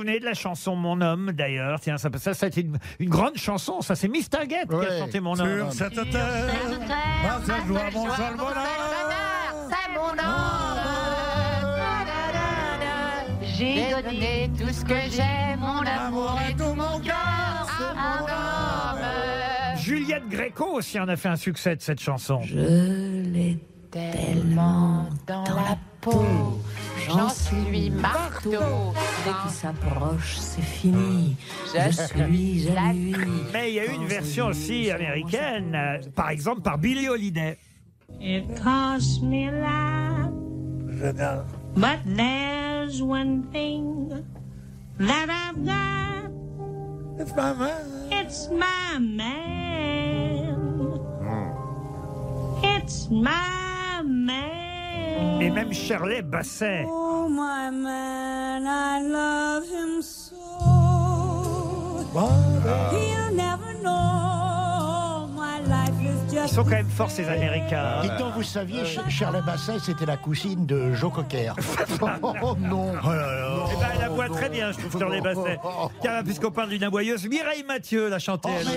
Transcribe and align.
souvenez 0.00 0.18
de 0.20 0.24
la 0.24 0.34
chanson 0.34 0.76
Mon 0.76 1.00
homme 1.02 1.32
d'ailleurs? 1.32 1.78
Tiens, 1.80 1.98
ça, 1.98 2.08
ça, 2.16 2.32
ça 2.34 2.46
a 2.46 2.48
été 2.48 2.62
une, 2.62 2.78
une 2.98 3.10
grande 3.10 3.36
chanson. 3.36 3.80
Ça, 3.82 3.94
c'est 3.94 4.08
Mister 4.08 4.38
Get 4.48 4.66
qui 4.66 4.74
a 4.74 4.78
Ouais. 4.78 4.98
chanté 4.98 5.20
Mon 5.20 5.38
homme. 5.38 5.70
Sur 5.72 5.88
cette 5.88 6.10
terre, 6.10 6.46
ma 7.22 7.46
seule 7.46 7.66
joie, 7.66 7.80
mon 7.92 8.10
seul 8.14 8.36
bonheur. 8.36 8.66
C'est 9.68 9.94
mon 9.94 10.10
homme. 10.10 10.78
J'ai 13.42 13.90
donné 14.02 14.50
tout 14.58 14.72
ce 14.72 14.82
que 14.84 14.94
j'ai, 15.10 15.56
mon 15.58 15.80
amour 15.86 16.38
et 16.48 16.54
tout 16.54 16.74
mon 16.74 16.98
cœur. 17.00 17.66
C'est 17.78 17.94
mon 17.94 18.24
homme. 18.24 19.76
Juliette 19.76 20.28
Gréco 20.30 20.64
aussi 20.76 20.98
en 20.98 21.08
a 21.08 21.16
fait 21.16 21.28
un 21.28 21.36
succès 21.36 21.76
de 21.76 21.82
cette 21.82 22.00
chanson. 22.00 22.40
Je 22.42 22.56
l'ai 22.56 23.58
tellement 23.90 25.06
dans 25.26 25.44
la 25.44 25.76
peau. 26.00 26.59
J'en 27.10 27.28
suis 27.28 27.90
marteau. 27.90 28.50
Dès 29.24 29.32
qu'il 29.42 29.50
s'approche, 29.50 30.36
c'est 30.38 30.62
fini. 30.62 31.36
Je 31.74 31.90
suis 31.90 32.20
lui. 32.22 32.68
Mais 33.52 33.70
il 33.70 33.74
y 33.74 33.80
a 33.80 33.86
eu 33.86 33.94
une 33.94 34.06
version 34.06 34.46
aussi 34.46 34.90
américaine, 34.90 35.74
euh, 35.74 35.98
par 36.14 36.30
exemple 36.30 36.62
par 36.62 36.78
Billie 36.78 37.08
Holiday. 37.08 37.58
It 38.20 38.44
cost 38.62 39.22
me 39.22 39.48
a 39.48 39.52
lot. 39.52 40.30
But 41.76 42.00
there's 42.04 43.02
one 43.02 43.44
thing 43.52 44.10
that 44.98 45.28
I've 45.30 45.64
got. 45.64 46.30
It's 47.18 47.32
my 47.34 47.54
man. 47.54 48.08
It's 48.12 48.48
my 48.50 48.98
man. 48.98 49.40
It's 52.62 53.08
my 53.10 54.02
man. 54.02 55.40
Et 55.40 55.50
même 55.50 55.72
Shirley 55.72 56.22
Basset. 56.22 56.84
Oh, 57.42 57.42
my 57.42 57.70
man, 57.70 58.66
I 58.66 59.00
love 59.02 59.64
him 59.64 60.02
so. 60.02 60.36
He'll 62.12 63.34
never 63.34 63.72
know 63.82 65.28
my 65.34 65.60
life 65.66 65.94
is 66.02 66.18
Ils 66.32 66.34
just. 66.42 66.54
sont 66.54 66.64
quand 66.64 66.70
même 66.70 66.88
forts 66.90 67.10
ces 67.10 67.26
Américains. 67.28 68.00
Dites 68.02 68.16
donc, 68.18 68.34
vous 68.34 68.42
saviez, 68.42 68.84
Ch- 68.84 69.00
Shirley 69.08 69.40
Basset, 69.40 69.78
c'était 69.78 70.04
la 70.06 70.18
cousine 70.18 70.66
de 70.66 70.92
Joe 70.92 71.10
Cocker. 71.12 71.54
oh 72.02 72.56
non 72.58 72.92
Eh 73.02 73.06
ben, 73.06 73.86
elle 73.94 74.02
aboie 74.04 74.28
très 74.28 74.50
bien, 74.50 74.72
je 74.72 74.78
trouve, 74.80 74.98
Shirley 74.98 75.20
Basset. 75.22 75.58
Car 76.02 76.22
puisqu'on 76.22 76.50
parle 76.50 76.68
d'une 76.70 76.84
aboyeuse, 76.84 77.26
Mireille 77.26 77.64
Mathieu 77.66 78.08
l'a 78.10 78.18
chanté. 78.18 78.50
elle 78.50 78.66
aussi. 78.66 78.76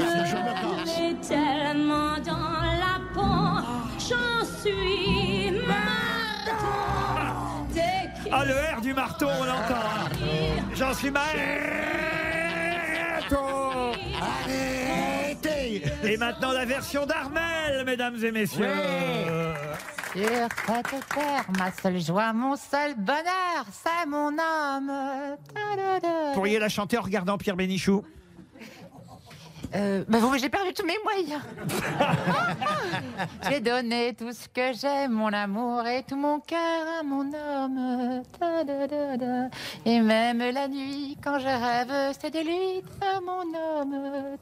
Elle 0.98 1.11
est 1.11 1.22
tellement 1.27 2.16
dans 2.25 2.61
la 2.61 3.02
peau, 3.14 3.61
j'en 4.00 4.45
suis 4.61 5.42
Ah, 8.36 8.44
le 8.45 8.53
R 8.78 8.81
du 8.81 8.94
marteau, 8.95 9.28
on 9.28 9.44
l'entend. 9.44 9.76
hein. 9.76 10.09
J'en 10.76 10.92
suis 10.94 11.12
marteau. 11.12 11.38
Arrêtez 14.20 15.84
Et 16.03 16.17
maintenant 16.17 16.52
la 16.52 16.66
version 16.66 17.06
d'Armel, 17.06 17.84
mesdames 17.86 18.17
et 18.23 18.31
messieurs. 18.31 18.67
Sur 20.16 20.30
cette 20.67 21.09
terre, 21.09 21.45
ma 21.58 21.72
seule 21.72 22.00
joie, 22.00 22.34
mon 22.34 22.56
seul 22.56 22.94
bonheur, 22.98 23.66
c'est 23.72 24.06
mon. 24.08 24.31
Vous 24.31 26.34
pourriez 26.34 26.59
la 26.59 26.70
chanter 26.70 26.98
en 26.98 27.02
regardant 27.02 27.38
Pierre 27.38 27.56
Bénichou. 27.56 28.04
Euh, 29.75 30.03
bah 30.07 30.19
vous, 30.19 30.38
j'ai 30.38 30.49
perdu 30.49 30.71
tous 30.73 30.85
mes 30.85 30.97
moyens. 31.03 31.41
j'ai 33.49 33.59
donné 33.59 34.13
tout 34.13 34.31
ce 34.31 34.47
que 34.47 34.71
j'ai, 34.73 35.07
mon 35.07 35.33
amour 35.33 35.88
et 35.88 36.03
tout 36.03 36.15
mon 36.15 36.39
cœur 36.39 36.59
à 36.99 37.03
mon 37.03 37.25
homme. 37.33 38.21
Et 39.85 39.99
même 39.99 40.39
la 40.53 40.67
nuit, 40.67 41.17
quand 41.23 41.39
je 41.39 41.47
rêve, 41.47 42.15
c'est 42.21 42.30
de 42.31 42.39
lui, 42.39 42.83
à 43.02 43.19
mon 43.19 43.41
homme. 43.57 44.38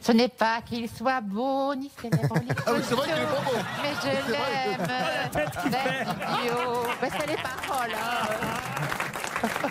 Ce 0.00 0.12
n'est 0.12 0.28
pas 0.28 0.60
qu'il 0.64 0.88
soit 0.88 1.20
beau, 1.20 1.74
ni 1.74 1.90
célèbre, 2.00 2.38
ni 2.42 2.48
Ah 2.66 2.70
oui, 2.74 2.80
c'est 2.82 2.94
vrai 2.94 3.08
qu'il 3.08 3.22
est 3.22 3.26
beau. 3.26 3.58
mais 3.82 3.94
je 4.02 4.30
l'aime. 4.30 4.86
C'est 5.34 5.68
idiot. 5.70 6.84
Mais 7.02 7.08
c'est 7.10 7.26
les 7.26 7.36
paroles. 7.36 7.94
hein. 7.96 9.68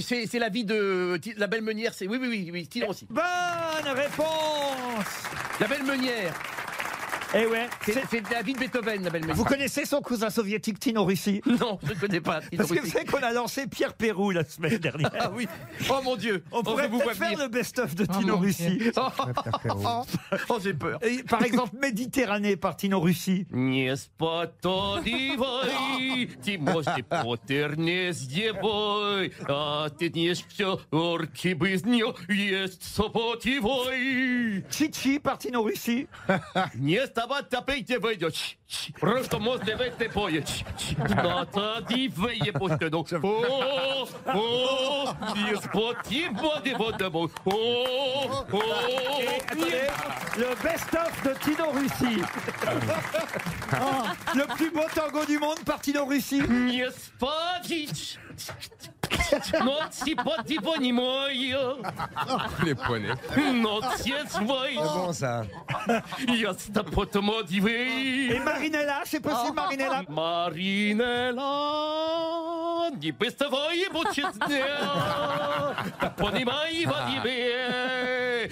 C'est- 0.00 0.38
la 0.38 0.48
vie 0.48 0.64
de 0.64 1.18
la 1.36 1.46
belle 1.46 1.62
meunière. 1.62 1.92
C'est 1.94 2.06
oui, 2.06 2.18
oui, 2.20 2.28
oui, 2.28 2.50
oui, 2.52 2.84
aussi. 2.88 3.06
Bonne 3.10 3.92
réponse 3.94 5.04
La 5.60 5.66
belle 5.66 5.82
meunière. 5.84 6.34
Eh 7.35 7.45
ouais. 7.45 7.67
C'est 7.85 7.93
c'est- 7.93 8.03
c'est 8.09 8.29
la 8.31 8.41
vie 8.41 8.53
de 8.53 8.59
Beethoven, 8.59 9.03
la 9.03 9.09
belle 9.09 9.21
meunière. 9.21 9.35
Vous 9.35 9.43
connaissez 9.43 9.85
son 9.85 10.01
cousin 10.01 10.29
soviétique 10.29 10.79
Tino 10.79 11.03
Russie 11.03 11.41
Non, 11.45 11.77
je 11.83 11.93
ne 11.93 11.99
connais 11.99 12.21
pas. 12.21 12.39
Tino 12.41 12.57
Parce 12.57 12.69
que 12.69 12.75
vous 12.75 12.79
Rossi. 12.81 12.91
savez 12.91 13.05
qu'on 13.05 13.21
a 13.23 13.31
lancé 13.33 13.67
Pierre 13.67 13.93
Pérou 13.93 14.31
la 14.31 14.43
semaine 14.45 14.77
dernière. 14.77 15.11
Ah 15.19 15.31
oui. 15.33 15.47
Oh 15.89 15.99
mon 16.03 16.15
Dieu. 16.15 16.43
On 16.51 16.59
Oh, 16.59 16.63
pourrait 16.63 16.85
je 16.85 16.89
vous 16.89 16.95
vois 16.97 17.05
peut-être 17.07 17.17
faire 17.17 17.27
venir. 17.31 17.43
le 17.43 17.47
best-of 17.49 17.95
de 17.95 18.05
Tino 18.05 18.37
Russie. 18.37 18.91
Oh, 18.95 20.03
oh, 20.49 20.57
j'ai 20.63 20.73
peur. 20.73 20.99
Et, 21.03 21.23
Par 21.23 21.43
exemple, 21.43 21.75
Méditerranée 21.79 22.55
par 22.55 22.75
Tino 22.77 22.99
Russie. 22.99 23.45
Не 23.51 23.95
спотодивай, 23.95 25.37
ты 26.43 26.57
можешь 26.57 27.03
потер 27.09 27.77
не 27.77 28.11
сделай, 28.13 29.31
а 29.47 29.89
ты 29.89 30.09
не 30.09 30.33
все 30.33 30.79
орки 30.91 31.53
без 31.53 31.83
нее 31.85 32.13
есть 32.29 32.83
сопотивай. 32.83 34.63
Chichi 34.69 35.19
par 35.19 35.37
Tino 35.37 35.63
le 50.36 50.62
best-of 50.62 51.22
de 51.24 51.34
Tino 51.44 51.70
Russie. 51.70 52.22
Le 54.34 54.54
plus 54.56 54.70
beau 54.70 54.86
tango 54.94 55.24
du 55.26 55.38
monde 55.38 55.60
par 55.64 55.80
Tino 55.80 56.04
Russie. 56.06 56.42
Noție 59.64 60.14
potivoni 60.14 60.92
moio 60.92 61.80
Les 62.62 62.74
poneys. 62.74 63.16
Noție 63.60 64.22
voi. 64.44 64.74
C'est 64.74 64.98
bon 64.98 65.12
ça. 65.12 65.44
Iasta 66.40 66.82
pot 66.82 67.14
motivei. 67.20 68.30
Et 68.32 68.40
Marinella, 68.40 69.02
c'est 69.04 69.20
possible 69.20 69.54
Marinella 69.54 70.02
Marinella 70.08 71.50
Di 72.98 73.12
peste 73.12 73.46
voi 73.48 73.88
bucet 73.92 74.36
dea 74.46 76.10
Poni 76.16 76.44
mai 76.44 76.86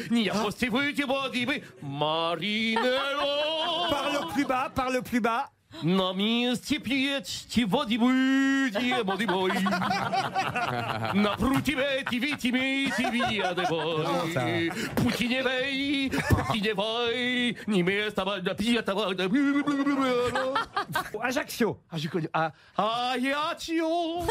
Ni 0.09 0.29
a 0.29 0.35
posti 0.35 0.69
voi 0.69 0.93
ti 0.93 1.05
vodive 1.05 1.63
Marinella 1.81 3.25
Parle 3.91 4.27
plus 4.33 4.45
bas, 4.47 4.71
parle 4.75 5.01
plus 5.03 5.21
bas 5.21 5.60
На 5.84 6.14
месте 6.14 6.80
пьете 6.80 7.66
воды 7.66 7.98
будете, 7.98 9.04
моды 9.04 9.28
мой. 9.28 9.52
Напротив 11.14 11.80
эти 11.80 12.16
витими, 12.16 12.90
тебе 12.96 13.26
Пути 14.96 15.28
не 15.28 15.42
вей, 15.42 16.10
пути 16.10 16.62
не 16.62 16.74
вей, 16.74 17.58
не 17.68 17.84
место 17.84 18.24
вода 18.24 18.54
пьетого. 18.54 19.14
Ajaccio. 21.22 21.80
Ah, 21.90 21.98
je 21.98 22.08
connais. 22.08 22.30
Ah, 22.34 22.52
ah, 22.78 23.14
Ajaccio. 23.14 24.24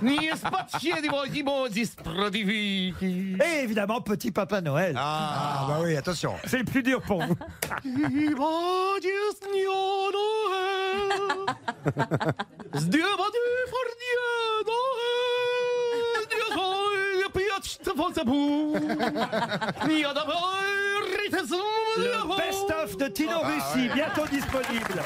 Не 0.00 0.34
спасите 0.36 1.10
воды 1.10 1.42
моди 1.42 1.84
справедливи. 1.84 2.94
Et 3.00 3.64
évidemment, 3.64 4.00
Petit 4.00 4.30
Papa 4.30 4.60
Noël. 4.60 4.94
Ah, 4.96 5.66
bah 5.68 5.78
oui, 5.82 5.96
attention. 5.96 6.34
C'est 6.44 6.58
le 6.58 6.64
plus 6.64 6.82
dur 6.82 7.02
pour 7.02 7.22
vous. 7.22 7.36
И 7.84 8.34
води 8.34 9.10
снёное. 9.42 9.48
С 9.48 9.50
деводы 9.50 9.58
форденое. 9.58 9.91
Не 9.91 9.91
Le 21.97 22.37
best-of 22.37 22.97
de 22.97 23.07
Tino 23.07 23.39
Russi, 23.39 23.89
bientôt 23.93 24.25
disponible. 24.27 25.01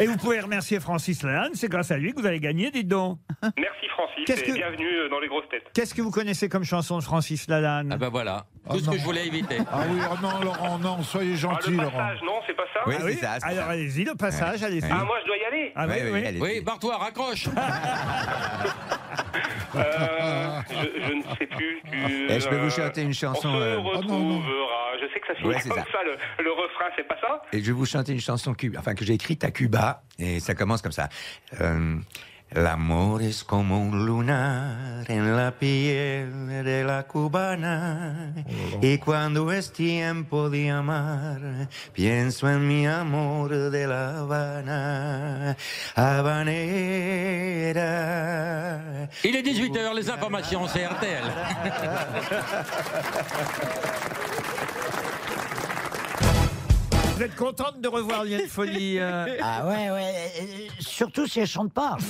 Et 0.00 0.06
vous 0.06 0.16
pouvez 0.16 0.40
remercier 0.40 0.80
Francis 0.80 1.22
Lalanne, 1.22 1.52
c'est 1.54 1.68
grâce 1.68 1.90
à 1.90 1.98
lui 1.98 2.14
que 2.14 2.20
vous 2.20 2.26
allez 2.26 2.40
gagner, 2.40 2.70
dites 2.70 2.88
donc. 2.88 3.18
Merci 3.58 3.86
Francis 4.20 4.26
Qu'est-ce 4.26 4.42
et 4.44 4.52
que- 4.52 4.56
bienvenue 4.58 4.86
euh, 4.98 5.08
dans 5.08 5.20
les 5.20 5.28
grosses 5.28 5.48
têtes. 5.50 5.64
Qu'est-ce 5.74 5.94
que 5.94 6.02
vous 6.02 6.10
connaissez 6.10 6.48
comme 6.48 6.64
chanson 6.64 6.98
de 6.98 7.02
Francis 7.04 7.48
Lalanne 7.48 7.90
Ah 7.92 7.96
bah 7.96 8.08
voilà. 8.10 8.46
Ah 8.68 8.72
Tout 8.74 8.80
ce 8.80 8.86
non. 8.86 8.92
que 8.92 8.98
je 8.98 9.04
voulais 9.04 9.26
éviter. 9.26 9.58
Ah 9.72 9.82
oui, 9.88 10.00
oh 10.10 10.14
non, 10.22 10.40
Laurent, 10.44 10.78
non, 10.78 11.02
soyez 11.02 11.32
Ah, 11.34 11.36
gentil, 11.36 11.70
le 11.70 11.76
Laurent. 11.78 11.90
passage, 11.90 12.18
non, 12.24 12.40
c'est 12.46 12.54
pas 12.56 12.64
ça 12.74 12.80
Oui, 12.86 12.94
Ah 12.98 13.02
c'est 13.06 13.14
ça, 13.14 13.36
c'est 13.40 13.46
Alors 13.46 13.64
ça. 13.64 13.70
allez-y, 13.70 14.04
le 14.04 14.14
passage, 14.14 14.62
allez-y. 14.62 14.88
Ah, 14.90 15.04
moi 15.04 15.16
je 15.22 15.26
dois 15.26 15.36
y 15.36 15.44
aller 15.44 15.72
Ah 15.74 15.86
oui, 15.88 15.94
Oui, 15.96 16.00
oui, 16.04 16.10
oui. 16.20 16.26
allez-y. 16.26 16.42
Oui, 16.42 16.60
barre-toi, 16.60 16.96
raccroche. 16.96 17.46
Euh, 19.76 20.60
je, 20.68 21.02
je 21.06 21.12
ne 21.12 21.22
sais 21.38 21.46
plus. 21.46 21.80
Tu, 21.90 22.26
Eh, 22.28 22.40
je 22.40 22.48
peux 22.48 22.56
vous 22.56 22.70
chanter 22.70 23.02
une 23.02 23.14
chanson, 23.14 23.48
On 23.48 23.52
se 23.52 23.56
euh, 23.62 23.76
Oh, 23.78 23.82
non, 23.82 23.92
non. 23.92 24.38
retrouvera. 24.38 24.96
Je 25.00 25.06
sais 25.14 25.20
que 25.20 25.26
ça 25.28 25.34
finit 25.36 25.48
Ouais, 25.48 25.56
c'est 25.60 25.68
comme 25.68 25.78
ça. 25.78 25.84
ça, 25.92 25.98
le, 26.04 26.44
le 26.44 26.50
refrain, 26.52 26.86
c'est 26.96 27.06
pas 27.06 27.16
ça 27.20 27.42
Et 27.52 27.60
je 27.60 27.66
vais 27.66 27.72
vous 27.72 27.86
chanter 27.86 28.12
une 28.12 28.20
chanson 28.20 28.52
cub- 28.54 28.76
enfin, 28.76 28.94
que 28.94 29.04
j'ai 29.04 29.14
écrite 29.14 29.44
à 29.44 29.50
Cuba, 29.52 30.02
et 30.18 30.40
ça 30.40 30.54
commence 30.54 30.82
comme 30.82 30.90
ça. 30.92 31.08
Euh, 31.60 31.96
L'amor 32.52 33.22
es 33.22 33.44
como 33.44 33.80
un 33.80 34.06
lunar 34.06 35.08
en 35.08 35.36
la 35.36 35.52
piel 35.52 36.48
de 36.64 36.82
la 36.82 37.04
cubana 37.04 38.34
y 38.82 38.98
cuando 38.98 39.52
es 39.52 39.72
tiempo 39.72 40.50
de 40.50 40.68
amar 40.70 41.68
pienso 41.92 42.50
en 42.50 42.66
mi 42.66 42.88
amor 42.88 43.50
de 43.70 43.86
la 43.86 44.18
Habana 44.18 45.56
habanera 45.94 46.50
Il 49.22 49.36
est 49.36 49.42
18h, 49.42 49.94
les 49.94 50.10
informations, 50.10 50.66
c'est 50.66 50.86
RTL. 50.86 51.22
Vous 57.20 57.22
êtes 57.22 57.36
contente 57.36 57.80
de 57.82 57.86
revoir 57.86 58.24
Liane 58.24 58.48
Folie 58.48 58.98
euh 58.98 59.36
Ah 59.42 59.66
ouais, 59.66 59.90
ouais. 59.90 60.09
Euh, 60.40 60.68
Surtout 60.78 61.26
si 61.26 61.40
elle 61.40 61.46
chante 61.46 61.72
pas. 61.72 61.96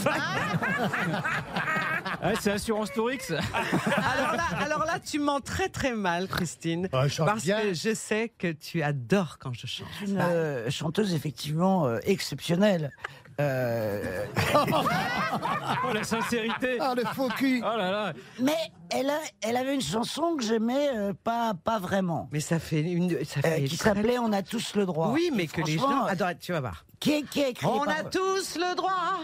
c'est 2.41 2.53
Assurance 2.53 2.93
Tourix. 2.93 3.31
Alors 3.31 4.37
là, 4.37 4.44
alors 4.62 4.85
là, 4.85 4.99
tu 4.99 5.19
mens 5.19 5.41
très 5.41 5.69
très 5.69 5.93
mal, 5.93 6.29
Christine. 6.29 6.88
Ah, 6.93 7.09
je 7.09 7.15
chante 7.15 7.27
parce 7.27 7.44
bien. 7.44 7.61
que 7.61 7.75
je 7.75 7.94
sais 7.94 8.32
que 8.37 8.53
tu 8.53 8.82
adores 8.82 9.38
quand 9.38 9.53
je 9.53 9.67
chante. 9.67 9.87
Une 10.06 10.19
euh, 10.19 10.71
chanteuse 10.71 11.15
effectivement 11.15 11.87
euh, 11.87 11.99
exceptionnelle. 12.05 12.93
Euh, 13.40 14.25
Oh, 14.54 15.92
la 15.94 16.02
sincérité. 16.04 16.76
Ah, 16.81 16.94
le 16.96 17.04
faux 17.14 17.28
cul. 17.28 17.62
Oh 17.64 17.76
là 17.76 17.90
là. 17.90 18.12
Mais 18.40 18.56
elle, 18.90 19.08
a- 19.10 19.19
elle 19.42 19.56
avait 19.56 19.75
une 19.75 19.81
chanson 19.81 20.34
que 20.37 20.42
j'aimais 20.42 20.88
euh, 20.94 21.12
pas, 21.25 21.54
pas 21.54 21.78
vraiment. 21.78 22.28
Mais 22.32 22.40
ça 22.40 22.58
fait 22.58 22.81
une. 22.82 23.10
Ça 23.25 23.40
Euh, 23.40 23.42
fait 23.42 23.64
qui 23.64 23.76
très- 23.78 23.90
s'appelait 23.94 24.19
On 24.19 24.32
a 24.32 24.42
tous 24.42 24.75
le 24.75 24.84
droit. 24.87 25.08
Oui, 25.12 25.31
mais 25.34 25.44
Et 25.44 25.46
que 25.48 25.60
les 25.62 25.78
gens 25.78 26.04
adorent. 26.04 26.31
Tu 26.40 26.52
vas 26.52 26.60
voir. 26.60 26.84
Qui, 26.98 27.22
qui 27.25 27.42
a 27.44 27.48
écrit 27.48 27.66
On 27.66 27.82
a 27.84 28.02
tous 28.04 28.56
le 28.56 28.75
droit. 28.75 29.19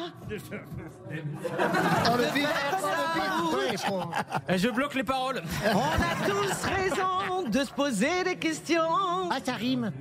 Eh, 4.48 4.58
Je 4.58 4.68
bloque 4.68 4.94
les 4.94 5.04
paroles. 5.04 5.42
On 5.74 5.78
a 5.78 6.28
tous 6.28 6.64
raison 6.64 7.48
de 7.48 7.64
se 7.64 7.72
poser 7.72 8.24
des 8.24 8.36
questions. 8.36 8.82
Ah, 9.30 9.38
ça 9.44 9.52
rime. 9.54 9.92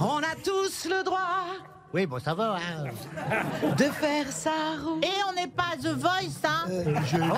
On 0.00 0.18
a 0.18 0.34
tous 0.44 0.86
le 0.88 1.02
droit 1.04 1.20
Oui, 1.94 2.06
bon, 2.06 2.18
ça 2.18 2.34
va. 2.34 2.56
hein. 2.56 2.84
de 3.78 3.84
faire 3.84 4.26
sa 4.32 4.50
roue. 4.82 5.00
Et 5.02 5.08
on 5.28 5.32
n'est 5.34 5.46
pas 5.46 5.76
The 5.80 5.96
Voice, 5.96 6.42
hein 6.44 6.66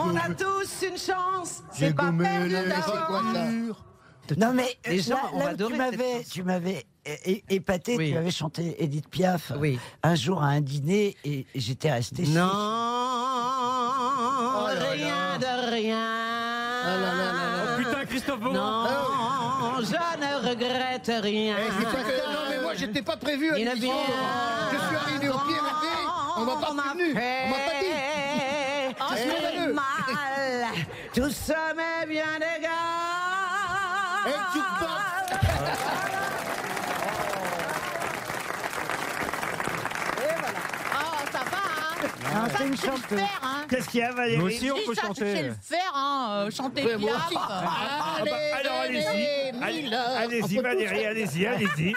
On 0.03 0.17
a 0.17 0.35
tous 0.35 0.83
une 0.89 0.97
chance. 0.97 1.63
C'est 1.73 1.95
pas 1.95 2.11
perdu 2.11 2.51
d'avance. 2.55 3.77
Non, 4.39 4.53
mais 4.55 4.77
Les 4.89 4.99
gens 5.01 5.21
là, 5.37 5.55
tu 5.55 5.69
m'avais, 5.77 6.25
tu 6.25 6.43
m'avais 6.43 6.85
épaté, 7.49 7.97
Oui. 7.97 8.11
tu 8.11 8.17
avais 8.17 8.31
chanté 8.33 8.83
Edith 8.83 9.09
Piaf 9.09 9.53
Oui. 9.59 9.79
un 10.03 10.15
jour 10.17 10.43
à 10.43 10.47
un 10.49 10.61
dîner 10.63 11.17
et 11.25 11.47
j'étais 11.55 11.93
resté. 11.93 12.25
Non, 12.27 12.51
Oh 14.59 14.67
rien 14.93 15.39
de 15.39 15.71
rien. 15.71 16.07
Oh, 16.89 17.79
putain, 17.79 18.05
Christophe 18.07 18.41
Beaumont. 18.41 18.87
Non, 19.59 19.81
je 19.81 20.21
ne 20.21 20.49
regrette 20.49 21.11
rien. 21.23 21.55
Non, 21.57 22.41
mais 22.51 22.59
moi, 22.61 22.75
j'étais 22.75 23.03
pas 23.03 23.17
prévu 23.17 23.53
à 23.53 23.59
Il 23.59 23.65
l'émission. 23.65 23.93
vient 23.93 24.05
Je 24.73 24.87
suis 24.87 24.97
arrivé 24.97 25.29
au 25.29 25.39
pied 25.39 25.55
levé, 25.55 25.97
on 26.37 26.45
m'a 26.45 26.53
pas 26.57 26.67
prévenu, 26.75 27.11
on 27.13 27.49
m'a 27.51 27.57
pas 27.57 27.81
dit. 27.81 27.87
Oh, 28.99 29.05
C'est 29.15 29.23
j'ai 29.25 29.31
scandaleux. 29.31 29.73
mal. 29.73 29.85
Tout 31.15 31.31
ça 31.31 31.75
m'est 31.75 32.07
bien 32.07 32.37
égal. 32.37 32.71
Et 34.27 34.33
tu 34.53 34.59
te 34.59 34.87
Oh, 40.93 41.29
ça 41.33 41.39
va, 41.39 41.57
hein 41.57 42.09
Ah, 42.35 42.49
c'est 42.57 42.67
une 42.67 42.77
chanteuse. 42.77 43.19
faire, 43.19 43.41
hein 43.43 43.65
Qu'est-ce 43.69 43.89
qu'il 43.89 44.01
y 44.01 44.03
a, 44.03 44.13
Valérie 44.13 44.39
Nous 44.39 44.47
aussi, 44.47 44.71
on 44.71 44.75
peut 44.87 44.95
ça, 44.95 45.03
je 45.09 45.15
sais 45.15 45.25
chanter. 45.27 45.43
le 45.43 45.55
faire, 45.63 45.93
hein 45.95 46.29
euh, 46.47 46.51
Chanter 46.51 46.83
Piaf. 46.97 47.31
Ah 47.37 48.19
bah, 48.25 48.31
Alors 48.59 48.66
allez-y, 48.87 49.63
Allez- 49.63 49.95
allez-y 49.95 50.59
Valérie, 50.59 51.05
allez-y, 51.07 51.47
allez-y. 51.47 51.95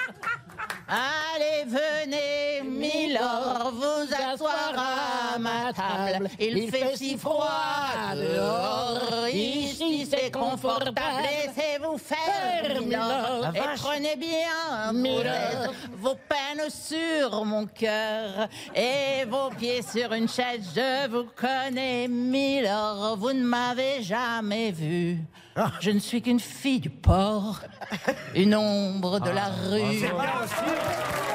Allez, 1.39 1.65
venez, 1.65 2.69
Milord, 2.69 3.71
vous 3.73 4.13
asseoir 4.13 4.73
à 4.75 5.39
ma 5.39 5.71
table. 5.71 6.29
Il, 6.39 6.69
fait 6.69 6.95
si 6.97 7.17
froid 7.17 7.47
dehors, 8.13 9.27
ici 9.29 10.07
c'est 10.09 10.31
confortable. 10.31 10.99
Laissez-vous 11.21 11.97
faire, 11.97 12.81
Milord, 12.81 13.51
et 13.55 13.77
prenez 13.77 14.15
bien 14.17 14.91
Milord, 14.93 15.73
vos 15.97 16.15
peines 16.15 16.69
sur 16.69 17.45
mon 17.45 17.65
cœur 17.67 18.49
et 18.75 19.23
vos 19.25 19.49
pieds 19.57 19.81
sur 19.81 20.11
une 20.13 20.27
chaise. 20.27 20.71
Je 20.75 21.07
vous 21.09 21.27
connais, 21.35 22.07
Milord, 22.09 23.15
vous 23.17 23.33
ne 23.33 23.43
m'avez 23.43 24.03
jamais 24.03 24.71
vu. 24.71 25.19
Je 25.79 25.91
ne 25.91 25.99
suis 25.99 26.21
qu'une 26.21 26.39
fille 26.39 26.79
du 26.79 26.89
port, 26.89 27.61
une 28.35 28.55
ombre 28.55 29.19
de 29.19 29.29
la 29.29 29.47
rue. 29.69 31.28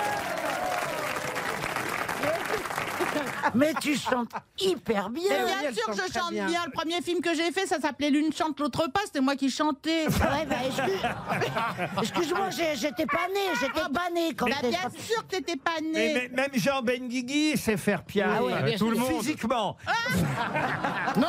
Mais 3.55 3.73
tu 3.81 3.96
chantes 3.96 4.31
hyper 4.58 5.11
bien. 5.11 5.23
Mais 5.31 5.70
bien 5.70 5.73
sûr 5.73 5.87
que 5.87 5.93
je 6.08 6.12
chante 6.19 6.31
bien. 6.32 6.46
bien. 6.46 6.62
Le 6.67 6.70
premier 6.73 7.02
film 7.02 7.20
que 7.20 7.35
j'ai 7.35 7.50
fait, 7.52 7.67
ça 7.67 7.81
s'appelait 7.81 8.11
L'une 8.11 8.32
chante, 8.32 8.58
l'autre 8.61 8.88
pas. 8.91 9.00
C'était 9.05 9.20
moi 9.20 9.37
qui 9.37 9.50
chantais. 9.50 10.06
Ouais, 10.06 10.46
bah, 10.49 10.56
excuse- 10.67 12.02
Excuse-moi, 12.02 12.50
j'ai- 12.50 12.76
j'étais 12.76 13.06
pas 13.06 13.26
né, 13.32 13.41
j'étais 13.61 13.88
pas 13.93 14.11
né 14.14 14.35
quand 14.35 14.46
Bah, 14.46 14.55
t'es 14.61 14.69
bien 14.69 14.81
sûr 14.99 15.26
que 15.26 15.37
t'étais 15.37 15.56
pas 15.56 15.73
Mais, 15.82 15.88
né. 15.88 16.14
mais- 16.32 16.43
même 16.43 16.50
Jean 16.55 16.82
Benguigui 16.82 17.56
sait 17.56 17.76
faire 17.76 18.02
Piaf. 18.05 18.31
Ah 18.38 18.43
ouais, 18.44 18.62
bien 18.62 18.76
tout 18.76 18.91
le 18.91 18.96
sûr. 18.96 19.05
monde. 19.11 19.23
Physiquement. 19.23 19.76
Non 21.17 21.26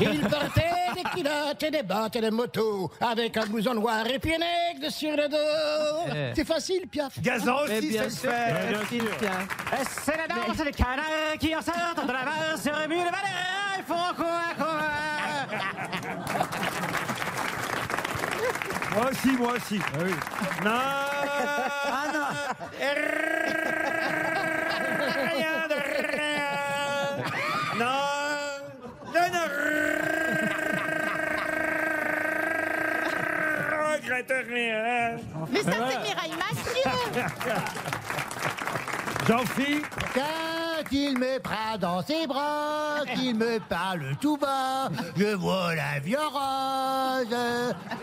Il 0.00 0.20
portait 0.20 0.70
des 0.94 1.02
culottes 1.10 1.62
et 1.62 1.70
des 1.70 1.82
bottes 1.82 2.16
et 2.16 2.20
des 2.20 2.30
motos 2.30 2.90
avec 3.00 3.36
un 3.36 3.46
blouson 3.46 3.74
noir 3.74 4.06
et 4.06 4.18
puis 4.18 4.34
un 4.34 4.38
aigle 4.74 4.90
sur 4.90 5.10
le 5.16 5.28
dos. 5.28 6.12
Eh. 6.14 6.32
C'est 6.34 6.44
facile, 6.44 6.86
Piaf. 6.88 7.20
Gazan 7.20 7.56
Mais 7.68 7.78
aussi 7.78 7.88
bien 7.88 8.08
sait 8.10 8.28
le 8.70 8.78
Christine 8.78 9.04
Piaf. 9.18 9.46
C'est 10.04 10.16
la 10.16 10.28
danse 10.28 10.56
des 10.64 10.70
canards 10.72 11.29
qui 11.38 11.54
en 11.54 11.62
sortent 11.62 12.06
de 12.06 12.12
la 12.12 12.24
main 12.24 12.56
sur 12.60 12.74
remue 12.74 12.96
les 12.96 13.04
balais. 13.04 13.78
Ils 13.78 13.84
font 13.84 14.14
quoi, 14.16 14.40
quoi 14.56 14.80
Moi 18.94 19.10
aussi, 19.10 19.30
moi 19.38 19.52
aussi. 19.56 19.78
Non. 20.64 20.70
Ah 20.70 22.06
non 22.12 22.28
Rien 25.16 25.68
de 25.68 25.74
rien. 26.10 26.38
Non. 27.78 28.02
Non, 29.14 29.26
non. 29.32 29.46
Regrette 33.94 34.32
rien. 34.48 35.16
Mais 35.50 35.62
ça, 35.62 35.70
c'est 35.72 36.00
Mireille 36.00 36.36
Mathieu. 36.36 36.82
Jean-Philippe. 39.28 39.86
Quand 40.90 40.96
il 40.96 41.18
me 41.18 41.38
prend 41.38 41.78
dans 41.78 42.02
ses 42.02 42.26
bras, 42.26 43.04
qu'il 43.14 43.36
me 43.36 43.60
parle 43.60 44.16
tout 44.20 44.36
bas, 44.36 44.88
je 45.16 45.34
vois 45.36 45.74
la 45.74 46.00
vie 46.00 46.16
en 46.16 46.30
rose. 46.30 47.36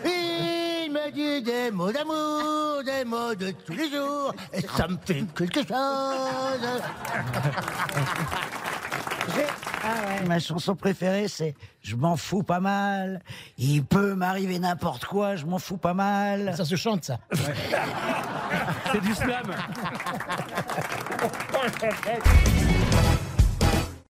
Il 0.06 0.92
me 0.94 1.12
dit 1.12 1.44
des 1.44 1.70
mots 1.72 1.92
d'amour, 1.92 2.84
des 2.86 3.04
mots 3.04 3.36
de 3.36 3.52
tous 3.52 3.74
les 3.74 3.90
jours, 3.90 4.34
et 4.54 4.62
ça 4.62 4.88
me 4.88 4.98
fait 5.06 5.26
quelque 5.36 5.68
chose. 5.68 6.82
Ma 10.26 10.40
chanson 10.40 10.76
préférée, 10.76 11.28
c'est 11.28 11.56
Je 11.82 11.96
m'en 11.96 12.16
fous 12.16 12.44
pas 12.44 12.60
mal. 12.60 13.22
Il 13.58 13.84
peut 13.84 14.16
m'arriver 14.16 14.60
n'importe 14.60 15.06
quoi, 15.06 15.36
je 15.36 15.46
m'en 15.46 15.60
fous 15.60 15.78
pas 15.78 15.94
mal. 15.94 16.54
Ça 16.56 16.66
se 16.66 16.76
chante, 16.76 17.06
ça. 17.06 17.20
C'est 18.92 19.02
du 19.02 19.14
slam. 19.14 19.54